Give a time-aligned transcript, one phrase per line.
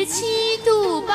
[0.00, 0.24] 十七
[0.64, 1.14] 度八。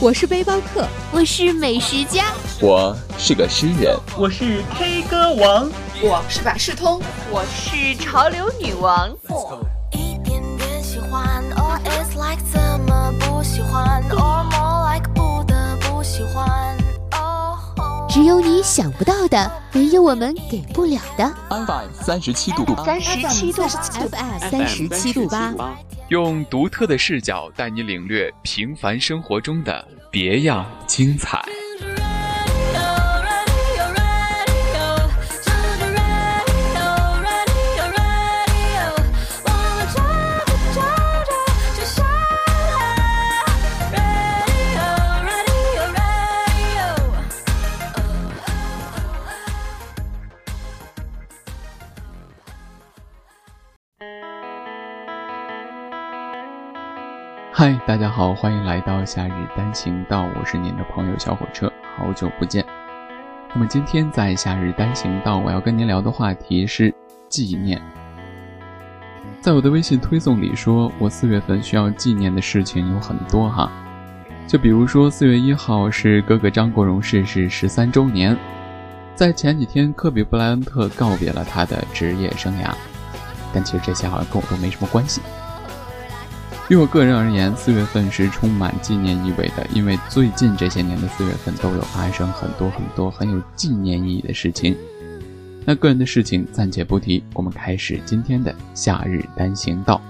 [0.00, 5.70] 我是背包客，我是美食家，我是个诗人，我是 K 歌王，
[6.02, 9.08] 我是百事通，我是潮流女王。
[9.92, 14.02] 一点点喜欢，or is like 怎么不喜欢
[18.14, 21.28] 只有你想不到的，没有我们给不了的。
[21.50, 25.52] FM 三十七度三十七度，FM 三十七度八。
[26.10, 31.44] 用独特的视角带你领略平凡生活中的别样精彩。
[57.94, 62.66] 大家好，欢迎来到夏日单行道，我是您的朋友小火车，好久不见。
[63.52, 66.92] 那么今天在夏日单行道，我要跟您聊的话题是
[67.28, 67.80] 纪念。
[69.40, 73.70] 在我的微信推送里说，我四月份需要纪念的事情有很多哈，
[74.48, 78.36] 就比如说四月一号是哥哥张国荣逝世十三周年，
[79.14, 82.74] 在前几天科比布莱恩特告别了他的职业生涯，
[83.52, 85.20] 但其实这些好像跟我都没什么关系。
[86.70, 94.74] 于我个人而言，四月份是充满纪念意味的，因为最近这些年的四月份都有发生很多很多很有纪念意义的事情。
[95.66, 100.00] 那个人的事情暂且不提，我们开始今天的夏日单行道。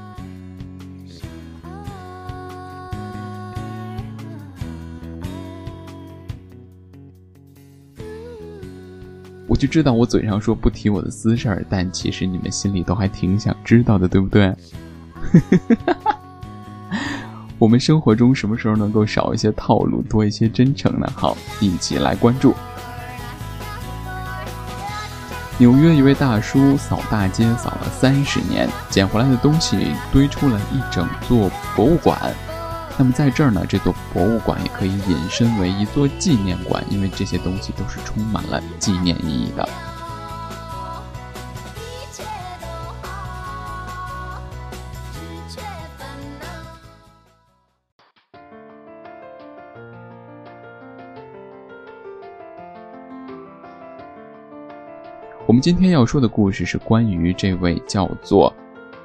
[9.49, 14.55] 我就知道我嘴上说不提我的私事儿，但其实你们心里都还挺想知道的，对不对？
[17.65, 21.11] 我们生活中什么时候能够少一些套路，多一些真诚呢？
[21.17, 22.55] 好，一起来关注。
[25.57, 32.21] 纽约一位大叔扫大街扫了三十年，捡回来的东西堆出了一整座博物馆。
[32.99, 39.67] 那么在这儿呢，这座博物馆也可以引申为一座纪念馆，因为这些东西都是充满了纪念意义的。
[55.55, 58.53] 我们今天要说的故事是关于这位叫做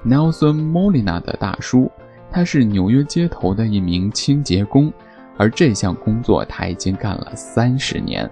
[0.03, 1.91] Nelson Molina 的大叔，
[2.31, 4.91] 他是纽约街头的一名清洁工，
[5.37, 8.27] 而这项工作他已经干了三十年。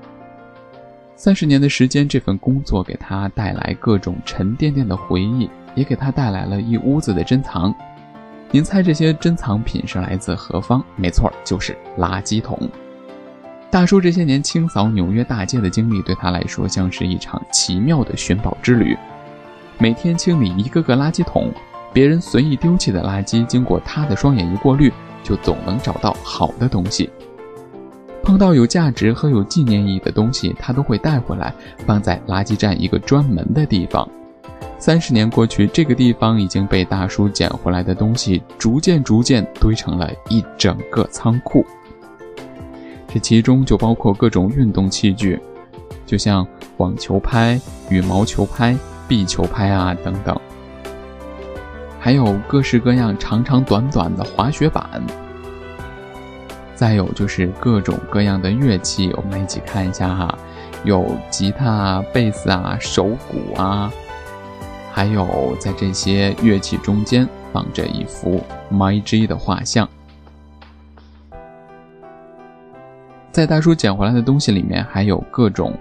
[1.16, 7.72] 三十年的时间，这份工作给他带来各种沉甸甸的回忆，也给他带来了一屋子的珍藏。
[8.50, 10.84] 您猜这些珍藏品是来自何方？
[10.96, 12.68] 没错，就是垃圾桶。
[13.70, 18.98] 大叔这些年清扫纽约大街的经历，对他来说像是一场奇妙的寻宝之旅。
[19.78, 21.52] 每天清理一个个垃圾桶，
[21.92, 24.92] 别人随意丢弃的垃圾，经过他的双眼一过滤，
[25.22, 27.10] 就总能找到好的东西。
[28.24, 31.54] 碰到有价值和有纪念意义的东西，他都会带回来，
[31.86, 34.08] 放在垃圾站一个专门的地方。
[34.80, 41.66] 三十年过去，这个地方已经被大叔捡回来的东西逐渐逐渐堆成了一整个仓库。
[43.08, 45.40] 这其中就包括各种运动器具，
[46.06, 46.46] 就像
[46.78, 47.60] 网球拍、
[47.90, 48.76] 羽毛球拍、
[49.08, 50.40] 壁球拍啊等等，
[52.00, 55.02] 还有各式各样长长短短的滑雪板。
[56.76, 60.38] 再有就是各种各样的乐器，我们一起看一下哈，
[60.84, 63.92] 有吉他啊、贝斯啊、手鼓啊，
[64.92, 69.90] 还有在这些乐器中间放着一幅 My G 的画像。
[73.38, 75.72] 在大叔捡回来的东西里面，还有各种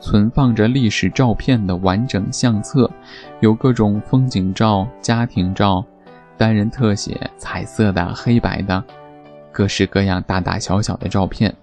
[0.00, 2.90] 存放着历史照片的完整相册，
[3.38, 5.84] 有各种风景照、家庭照、
[6.36, 8.82] 单人特写、彩色的、黑白的，
[9.52, 11.54] 各式各样大大小小的照片。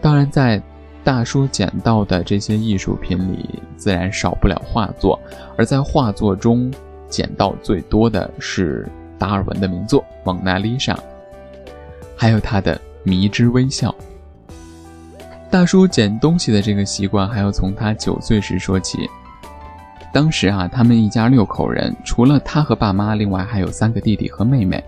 [0.00, 0.60] 当然，在
[1.04, 5.16] 大叔捡到的这些艺术品里，自然少不了画作，
[5.56, 6.68] 而在画作中
[7.08, 10.94] 捡到最多的是达尔文的名作《蒙娜丽莎》。
[12.16, 13.94] 还有他的迷之微笑。
[15.50, 18.98] 大叔捡东西的这个习惯，还要从他九岁时说起。
[20.12, 24.82] 当时啊，他们一家六口人，除了他和爸妈，另外还有三个弟弟和妹妹。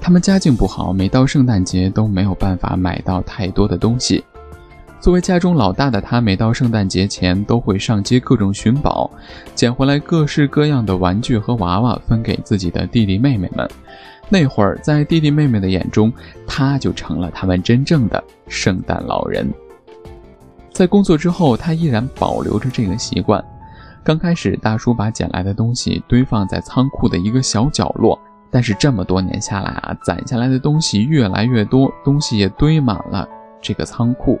[0.00, 4.22] 他们家境不好，每到圣诞节都没有办法买到太多的东西。
[5.00, 9.10] 作为家中老大的他，每到圣诞节前都会上街各种寻宝，
[9.54, 13.68] 捡回来各式各样的玩具和娃娃，分给自己的弟弟妹妹们。
[14.28, 16.12] 那会儿，在弟弟妹妹的眼中，
[16.46, 19.48] 他就成了他们真正的圣诞老人。
[20.72, 23.42] 在工作之后，他依然保留着这个习惯。
[24.02, 28.18] 刚开始，大叔把捡来的东西堆放在仓库的一个小角落，
[28.50, 33.28] 但是这么多年下来啊，攒下来的东西越来越多，东西也堆满了
[33.60, 34.38] 这个仓库。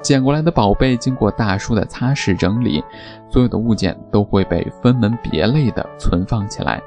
[0.00, 2.82] 捡过来的宝贝经过大叔的擦拭整理，
[3.30, 6.82] 所有的物件都会被分门别类的存放起来。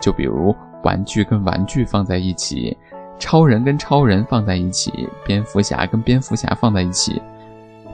[0.00, 2.76] 就比如玩具跟玩具放在一起，
[3.18, 7.20] 超人跟超人放在一起，蝙蝠侠跟蝙蝠侠放在一起。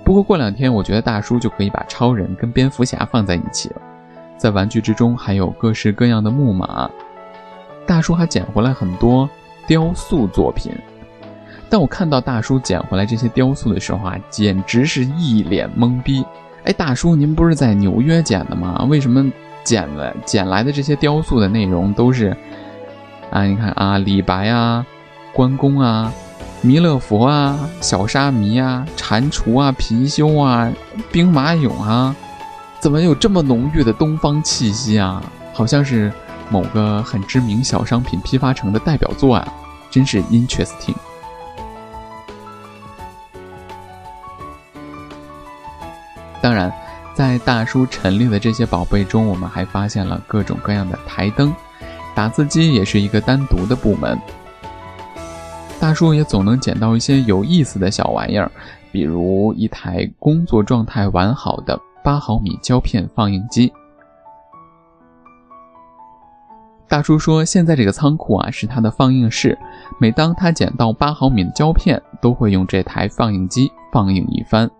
[0.04, 3.82] 不过过两天，我觉得大叔就可以把超人跟蝙蝠侠放在一起了。
[4.36, 6.88] 在玩具之中还有各式各样的木马，
[7.86, 9.28] 大叔还捡回来很多
[9.66, 10.72] 雕塑作品。
[11.68, 16.24] 当我看到大叔捡回来这些雕塑的时候啊，简直是一脸懵逼。
[16.62, 18.86] 哎，大叔，您不是在纽约捡的吗？
[18.88, 19.28] 为什么
[19.64, 22.36] 捡了捡来的这些雕塑的内容都是
[23.30, 23.44] 啊？
[23.44, 24.84] 你看啊，李白啊，
[25.32, 26.12] 关公啊，
[26.60, 30.72] 弥勒佛啊，小沙弥啊，蟾蜍啊，貔貅啊，
[31.10, 32.14] 兵马俑啊，
[32.80, 35.22] 怎么有这么浓郁的东方气息啊？
[35.52, 36.12] 好像是
[36.50, 39.46] 某个很知名小商品批发城的代表作啊，
[39.90, 40.94] 真是 interesting。
[46.42, 46.72] 当然，
[47.12, 51.52] 在大叔陈列的这些宝贝中，我们还发现了各种各样的台灯，
[52.16, 54.18] 打字机也是一个单独的部门。
[55.78, 58.50] 大叔也总能捡到一些有意思的小玩意儿，
[58.90, 63.70] 比如一台工作状态完好的八毫米胶片放映机。
[66.88, 69.58] 大叔说，现在这个仓库啊是他的放映室，
[70.00, 74.70] 每当他捡到八毫米的胶片，都会用这台放映机放映一番。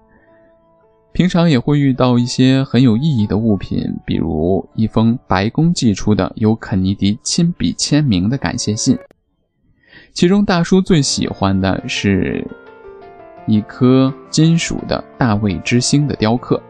[1.16, 8.98] 平常也会遇到一些很有意义的物品，比如一封白宫寄出的由肯尼迪亲笔签名的感谢信。
[10.12, 12.46] 其中，大叔最喜欢的是
[13.46, 16.62] 一颗金属的大卫之星的雕刻。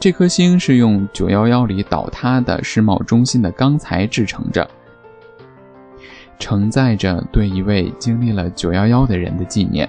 [0.00, 4.68] 这颗星是用九幺幺里倒塌的世贸中心的钢材制成着，
[6.36, 9.88] 承载着对一位经历了九幺幺的人的纪念。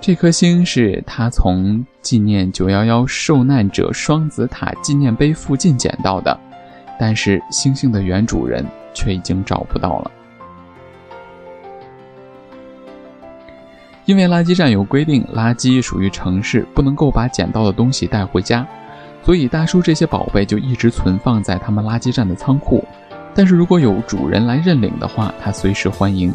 [0.00, 6.38] 这颗星是他从纪念九幺幺受难者双子塔纪念碑附近捡到的，
[6.98, 8.64] 但是星星的原主人
[8.94, 10.10] 却已经找不到了。
[14.06, 18.66] 因为垃圾站有规定，垃圾属于城市，不能够把捡到的东西带回家，
[19.22, 22.82] 所以大叔这些宝贝就一直存放在他们垃圾站的仓库。
[23.34, 26.32] 但是如果有主人来认领的话，他随时欢迎。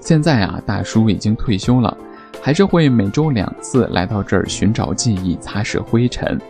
[0.00, 1.94] 现在啊，大叔已经退休了。
[2.42, 6.40] 还是会每周两次来到这儿寻找记忆，擦拭灰尘，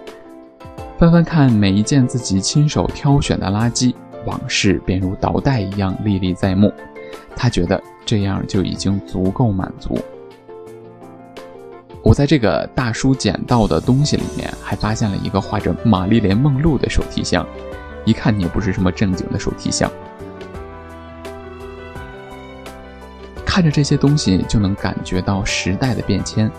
[0.98, 3.94] 翻翻看每一件自己亲手挑选的垃圾，
[4.26, 6.72] 往事便如倒带一样历历在目。
[7.34, 9.98] 他觉得这样就已经足够满足。
[12.02, 17.46] 我在这个大叔捡到的东西里面，还发现了一个画着玛丽莲梦露的手提箱，
[18.04, 19.90] 一看也不是什么正经的手提箱。
[23.56, 26.50] 看着这些东西，就能感觉到时代的变迁。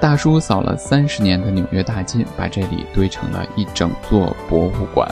[0.00, 5.10] 大叔扫了三十年的纽约大街，把这里堆成了一整座博物馆。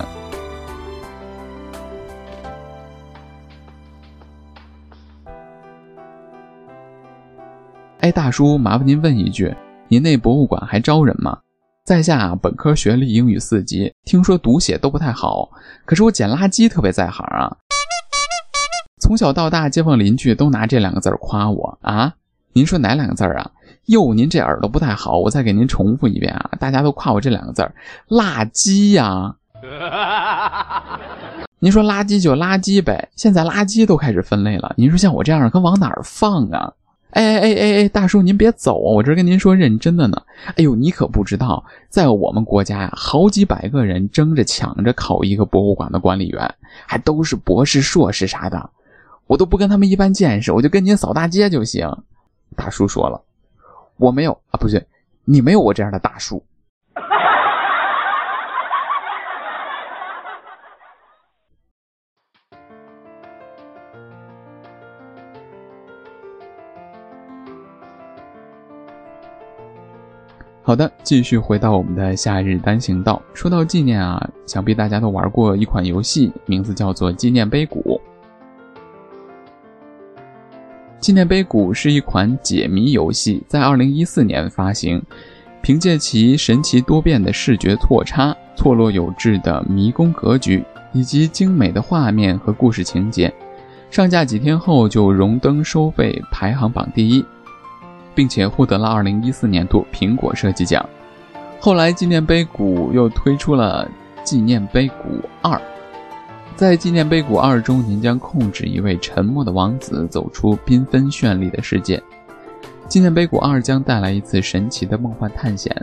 [7.99, 9.53] 哎，大叔，麻烦您问一句，
[9.89, 11.37] 您那博物馆还招人吗？
[11.85, 15.51] 在下本科学历，英语四级，听说读写都不太好，
[15.85, 17.57] 可是我捡垃圾特别在行啊。
[19.05, 22.15] 从小到大，街坊邻居都拿这两个字夸我啊！
[22.55, 23.51] 您说哪两个字啊？
[23.85, 26.53] 哟，您这耳朵不太好，我再给您重复一遍啊！
[26.59, 27.75] 大家都夸我这两个字儿，
[28.09, 29.37] 垃圾呀！
[31.61, 34.73] 您说垃圾就垃圾呗，现在垃圾都开始分类了。
[34.79, 36.73] 您说像我这样的，可往哪儿放啊？
[37.11, 40.17] 哎哎哎哎，大叔您别走啊，我这跟您说认真的呢。
[40.47, 46.55] 哎呦，你可不知道，在我们国家呀，好几百个人争着抢着考一个博物馆的管理员，
[46.87, 48.71] 还都是博士、硕士啥的。
[49.27, 51.91] 我都不跟他们一般见识，我就跟您扫大街就行。
[52.55, 53.21] 大叔说了，
[53.97, 54.87] 我没有啊，不对，
[55.25, 56.45] 你没有我这样的大叔。
[70.63, 73.21] 好的，继续回到我们的夏日单行道。
[73.35, 78.01] 说到纪念啊，想必大家都玩过一款游戏，名字叫做《纪念碑谷》。
[81.05, 85.03] 纪念碑谷是一款解谜游戏，在二零一四年发行。
[85.61, 93.31] 凭借其神奇多变的视觉错差、错落有致的迷宫格局，以及精美的画面和故事情节，
[93.91, 97.23] 上架几天后就荣登收费排行榜第一，
[98.15, 100.83] 并且获得了二零一四年度苹果设计奖。
[101.61, 103.87] 后来，纪念碑谷又推出了
[104.25, 105.61] 纪念碑谷二，
[106.57, 112.01] 在纪念碑谷二中，您将控制一位沉默的王子走出缤纷绚丽的世界。
[112.89, 115.75] 纪念碑谷二将带来一次神奇的梦幻探险，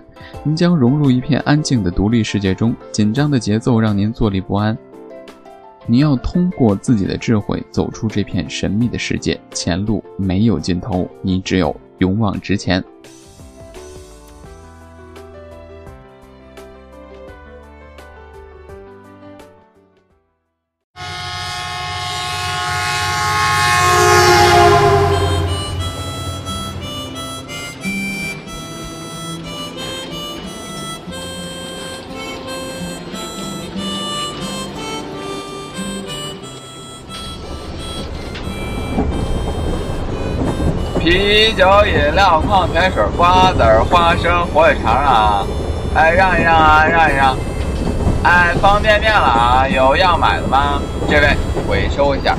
[0.43, 4.77] 您将融入一片安静的独立世界中，紧张的节奏让您坐立不安。
[5.85, 12.81] 您要通过自己的智慧走出这片神秘的世界，前路没有尽头，你只有勇往直前。
[41.11, 45.45] 啤酒、饮料、矿泉水、瓜子、花生、火腿肠啊！
[45.93, 47.35] 哎，让一让啊，让一让！
[48.23, 50.81] 哎，方便面了啊，有要买的吗？
[51.09, 51.35] 这位
[51.67, 52.33] 回收一下。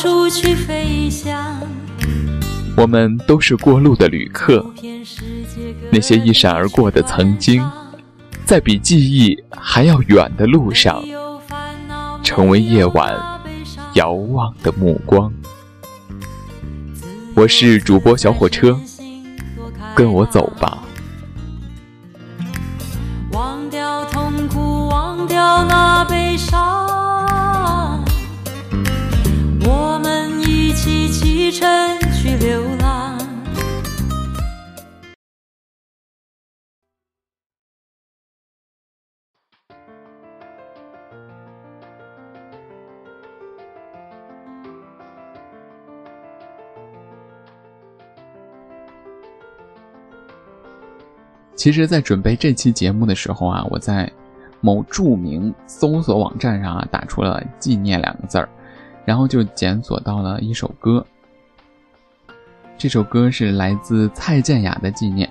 [0.00, 1.60] 处去飞翔。
[2.76, 4.64] 我们都是过路的旅客，
[5.90, 7.68] 那些一闪而过的曾经，
[8.44, 11.02] 在比记忆还要远的路上，
[12.22, 13.18] 成为夜晚
[13.94, 15.32] 遥望的目光。
[17.34, 18.78] 我是主播小火车，
[19.96, 20.47] 跟我走
[51.58, 54.08] 其实，在准备这期节目的时候啊，我在
[54.60, 58.48] 某著名搜索网站上啊，打出了“纪念”两个字儿。
[59.04, 61.04] 然后就检索到了一首歌，
[62.76, 65.28] 这首歌是来自蔡健雅的《纪念》，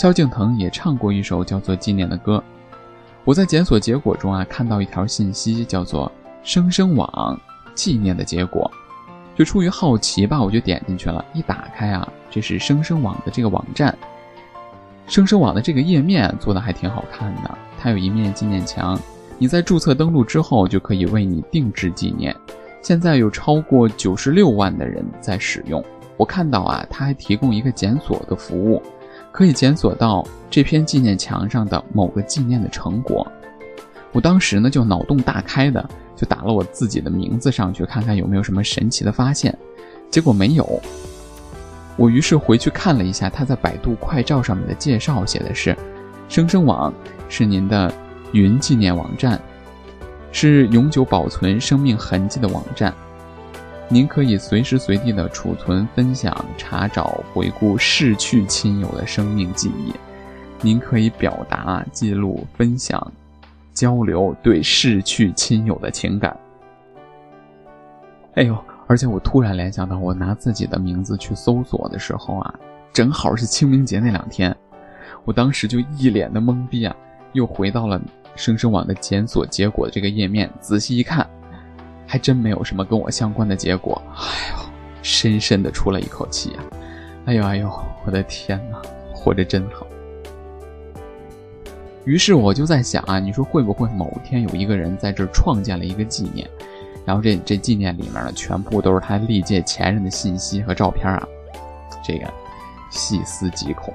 [0.00, 2.40] 萧敬腾也唱过一首叫做《纪念》的歌。
[3.24, 6.12] 我在检索结果中啊看到一条信息，叫做
[6.44, 7.36] “生生网
[7.74, 8.70] 纪念”的结果，
[9.34, 11.24] 就出于好奇吧，我就点进去了。
[11.34, 13.92] 一打开啊，这是生生网的这个网站，
[15.06, 18.98] 生生网的这个页面做的还挺好看的，它有一面纪念墙，
[19.38, 22.34] 你在注册登录之后就可以为你定制纪念。
[22.82, 25.84] 现在有超过九十六万的人在使用。
[26.16, 28.82] 我看到啊，它还提供一个检索的服务，
[29.30, 33.26] 可以检索到这篇纪念墙上的某个纪念的成果。
[34.12, 35.86] 我当时呢就脑洞大开的
[36.16, 39.56] 就打了我自己的名字上去，看看有没有什么神奇的发现。
[40.10, 40.80] 结果没有。
[41.96, 45.76] 我于是回去看了一下他在百度快照上面的介绍，写的是：
[46.28, 46.92] 生生网
[47.28, 47.92] 是您的
[48.32, 49.40] 云纪念网站。
[50.32, 52.92] 是永久保存生命痕迹的网站，
[53.88, 59.94] 您可以随时随地的储存、分享、查找、回顾逝去亲友的生命记忆。
[60.60, 63.10] 您可以表达、记录、分享、
[63.72, 66.36] 交流对逝去亲友的情感。
[68.34, 68.54] 哎呦！
[68.86, 72.54] 而且我突然联想到，我拿自己的名字去搜索的时候啊，
[72.92, 74.56] 正好是清明节那两天，
[75.24, 76.94] 我当时就一脸的懵逼啊，
[77.32, 78.00] 又回到了。
[78.36, 81.26] 生生网的检索结果的这个页面，仔细一看，
[82.06, 84.02] 还真没有什么跟我相关的结果。
[84.14, 86.60] 哎呦，深深的出了一口气啊！
[87.24, 87.72] 哎呦哎呦，
[88.04, 88.78] 我的天哪，
[89.14, 89.86] 活着真好。
[92.04, 96.46] 于是我就在想啊，你说会不会某天有一个人在这儿创建了一个纪念，
[97.06, 101.26] 然后这这纪念里面呢，全部都是他历届前任的信息和照片啊？
[102.04, 102.28] 这个
[102.90, 103.94] 细思极恐。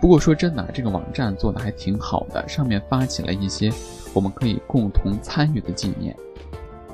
[0.00, 3.72] 不过说真的，这个网站做的还挺好的，上面发起了一些
[4.12, 6.14] 我们可以共同参与的纪念，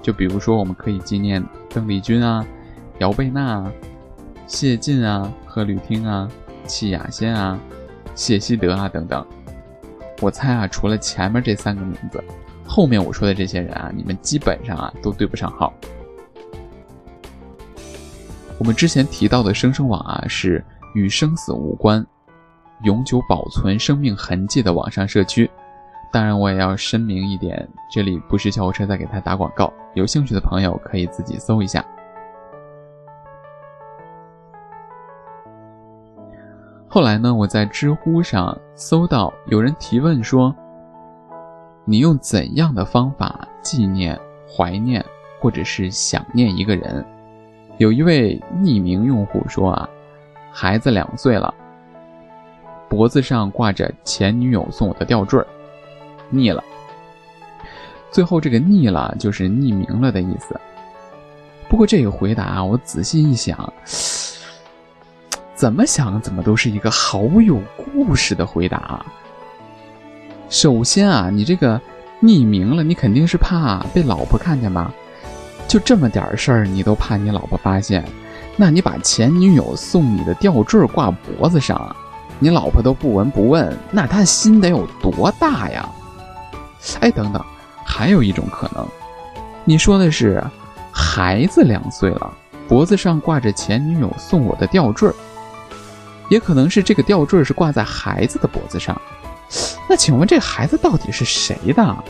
[0.00, 2.46] 就比如说我们可以纪念邓丽君啊、
[2.98, 3.72] 姚贝娜啊、
[4.46, 6.28] 谢晋啊、贺绿汀啊、
[6.66, 7.58] 戚雅仙啊、
[8.14, 9.26] 谢希德啊等等。
[10.20, 12.22] 我猜啊，除了前面这三个名字，
[12.74, 15.70] 后面我说的这些人啊，你们基本上啊都对不上号。
[18.56, 20.64] 我们之前提到的生生网啊，是
[20.94, 22.02] 与生死无关。
[22.84, 25.50] 永久保存生命痕迹的网上社区，
[26.10, 31.84] 当然我也要声明一点，这里不是小火车在给他打广告，有兴趣的朋友可以自己搜一下。
[36.88, 40.56] 后来呢，我在知乎上搜到有人提问说
[41.84, 45.04] ：“你用怎样的方法纪念、怀念
[45.40, 47.04] 或者是想念一个人？”
[47.78, 49.88] 有一位匿名用户说：“啊，
[50.52, 51.52] 孩子两岁了。”
[52.88, 55.46] 脖子上挂着前女友送我的吊坠儿，
[56.28, 56.62] 腻了。
[58.10, 60.54] 最后这个腻了就是匿名了的意思。
[61.70, 63.72] 不过这个回答啊，我仔细一想，
[65.54, 69.04] 怎么想怎么都是一个好有故事的回答。
[70.52, 71.80] 首先啊，你这个
[72.20, 74.92] 匿名了，你肯定是怕被老婆看见吧？
[75.66, 78.04] 就这么点事儿，你都怕你老婆发现？
[78.54, 81.96] 那你把前女友送你的吊坠挂脖子上？
[82.38, 85.88] 你老婆都不闻不问，那他心得有多大呀？
[87.00, 87.42] 哎，等等，
[87.86, 88.86] 还有一种可能，
[89.64, 90.44] 你说的是
[90.92, 92.30] 孩子两岁了，
[92.68, 95.10] 脖子上挂着前女友送我的吊坠
[96.28, 99.00] 也可能是这个吊坠是挂在孩子的脖子上。
[99.88, 102.04] 那请问这孩子到底是谁的？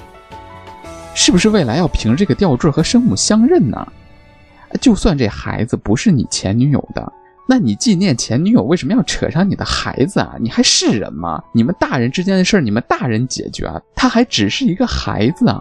[1.15, 3.87] 是不是未来要凭这个吊坠和生母相认呢？
[4.81, 7.13] 就算这孩子不是你前女友的。
[7.47, 10.37] 那你纪念前女友为什么要扯上你的孩子啊？
[10.41, 11.43] 你还是人吗？
[11.53, 15.61] 你们大人之间的事儿，你们大人解决啊，他还只是一个孩子啊！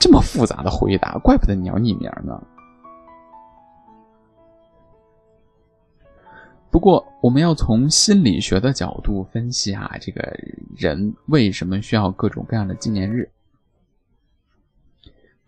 [0.00, 2.40] 这么复杂的回答，怪不得你要匿名呢。
[6.74, 10.36] 不过，我们要从心理学的角度分析啊，这个
[10.76, 13.30] 人为什么需要各种各样的纪念日。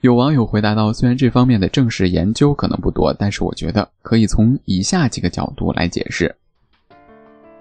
[0.03, 6.33] 有网友回答道：“虽然这方面的正式研究可能不多，但是我觉得可以从以下几个角度来解释。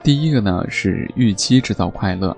[0.04, 2.38] 第一个呢是预期制造快乐，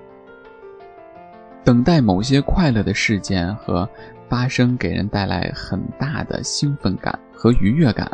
[1.62, 3.86] 等待某些快乐的事件和
[4.30, 8.10] 发生，给人带来很大的兴奋感和愉悦感，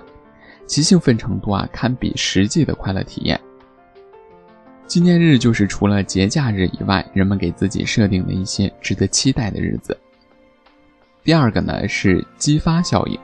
[0.65, 3.39] 其兴奋程度啊堪比实际的快乐体验。
[4.85, 9.97] 纪念日就是除了节假日以外，人们给自己设定的一些值得期待的日子。”
[11.23, 13.17] 第二个呢是激发效应。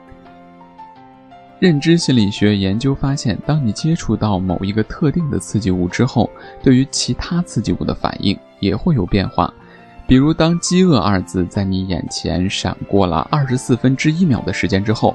[1.58, 6.30] 认知心理学研究发现，当你接触到某一个特定的刺激物之后，
[6.62, 9.52] 对于其他刺激物的反应也会有变化。
[10.06, 15.14] 比如，当“饥饿”二字在你眼前闪过了二十四分之一秒的时间之后，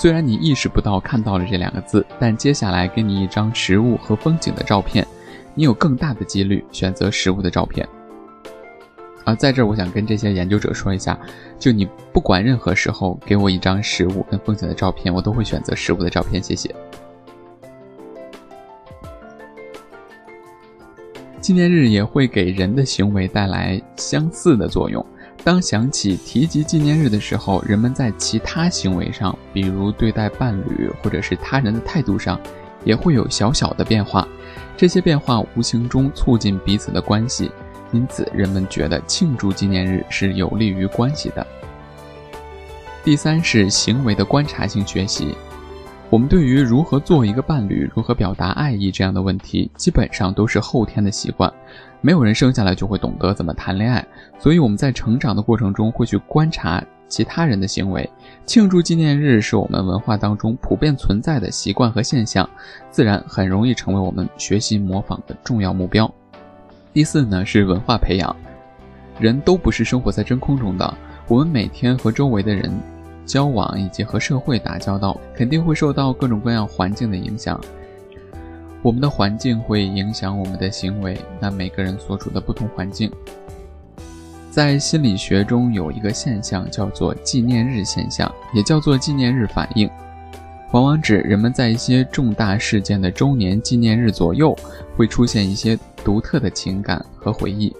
[0.00, 5.06] 虽然你意识不到看到了这两个字，但接下来给你一张食物和风景的照片，
[5.54, 7.86] 你有更大的几率选择食物的照片。
[9.24, 11.20] 啊，在这儿我想跟这些研究者说一下，
[11.58, 16.42] 就你不管任何时候给我一张食物跟风景的照片，我都会选择食物的照片。
[16.42, 16.74] 谢谢。
[21.42, 25.04] 纪念日也会给人的行为带来相似的作用。
[25.42, 32.38] 当想起提及纪念日的时候，人们在其他行为上，比如对待伴侣或者是他人的态度上，
[32.84, 34.28] 也会有小小的变化。
[34.76, 37.50] 这些变化无形中促进彼此的关系。
[37.92, 41.44] 因此，人们觉得庆祝纪念日是有利于关系的。
[43.02, 45.34] 第三是行为的观察性学习。
[46.10, 51.50] 我们对于如何做一个伴侣、如何表达爱意这样的问题，基本上都是后天的习惯。
[52.00, 54.04] 没有人生下来就会懂得怎么谈恋爱，
[54.36, 58.10] 所以我们在成长的过程中会去观察其他人的行为。
[58.44, 62.48] 庆祝纪念日是我们文化当中普遍存在的习惯和现象，
[62.90, 66.12] 自然很容易成为我们学习模仿的重要目标。
[66.92, 68.34] 第四呢是文化培养，
[69.20, 70.92] 人都不是生活在真空中的，
[71.28, 72.68] 我们每天和周围的人
[73.30, 77.60] 交往以及和社会打交道，肯定会受到各种各样环境的影响。
[78.82, 83.08] 我们的环境会影响我们的行为，那每个人所处的不同环境，
[84.50, 89.88] 在心理学中有一个现象叫做纪念日现象，也叫做纪念日反应。
[90.72, 94.56] 往往指人们在一些重大事件的周年纪念日左右，
[94.96, 97.72] 会出现一些独特的情感和回忆。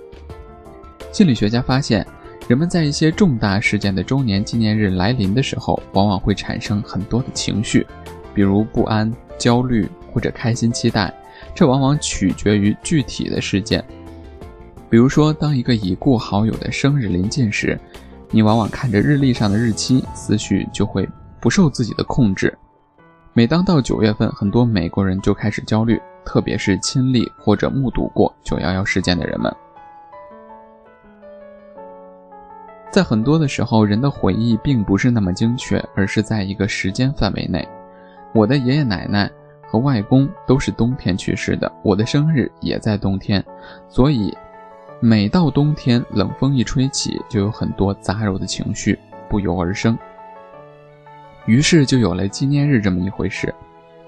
[1.10, 2.06] 心理学家发现，
[2.48, 7.86] 人们在一些重大事件的周年纪念日来临的时候，往往会产生很多的情绪，
[8.34, 11.14] 比如不安、焦虑或者开心、期待。
[11.54, 13.82] 这往往取决于具体的事件，
[14.90, 17.78] 比如说，当一个已故好友的生日临近时，
[18.30, 21.08] 你往往看着日历上的日期，思绪就会
[21.40, 22.56] 不受自己的控制。
[23.32, 29.54] 每当到九月份，很多美国人就开始焦虑，特别是亲历或者目睹过九幺幺事件的人们。
[32.90, 37.66] 在很多的时候，人的回忆并不是那么精确，而是在一个时间范围内。
[38.34, 39.30] 我的爷爷奶奶
[39.64, 43.44] 和外公都是冬天去世的，我的生日也在冬天，
[43.88, 44.36] 所以
[44.98, 48.98] 每到冬天，冷风一吹起，就有很多杂糅的情绪
[49.28, 49.96] 不由而生。
[51.46, 53.54] 于是就有了纪念日这么一回事，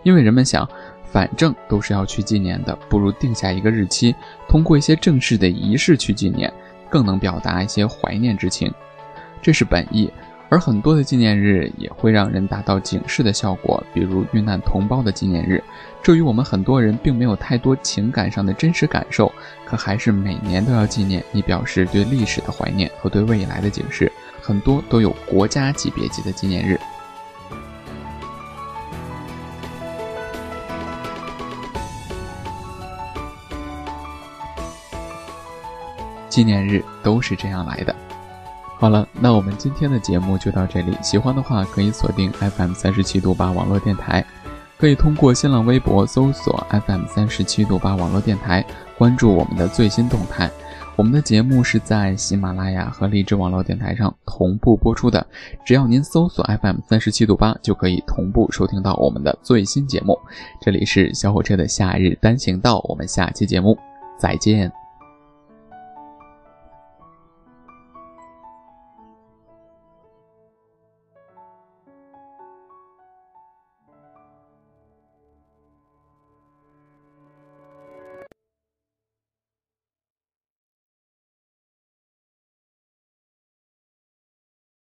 [0.02, 0.68] 因为人们想，
[1.04, 4.14] 反正都是要去纪念的，不如定下一个日期，
[4.48, 6.52] 通过一些正式的仪式去纪念。
[6.92, 8.70] 更能表达一些怀念之情，
[9.40, 10.12] 这是本意。
[10.50, 15.64] 而很多的纪念日也会让人达到警示的效果，比如遇难同胞的纪念日，
[16.02, 19.32] 这与我们很多人并没有太多情感上的真实感受，
[19.64, 24.12] 可还是每年都要纪念，以表示对历史的怀念和对未来的警示。
[24.42, 26.78] 很多都有国家级别级的纪念日。
[36.32, 37.94] 纪念日都是这样来的。
[38.78, 40.96] 好了，那我们今天的节目就到这里。
[41.02, 44.24] 喜欢的话可以锁定 FM 三十七度八网络电台，
[44.78, 48.64] 可以通过新浪微博搜索 FM 三十七度八网络电台，
[48.96, 50.50] 关注我们的最新动态。
[50.96, 55.24] 我们的节目是在喜马拉雅和荔枝网络电台上同步播出的，
[55.64, 60.18] 只要您搜索 FM 三十七度八，就可以同步收听到我们的最新节目。
[60.60, 63.78] 这里是小火车的夏日单行道，我们下期节目
[64.18, 64.81] 再见。